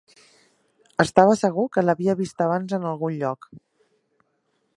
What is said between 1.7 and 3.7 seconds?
que l'havia vist abans en algun lloc.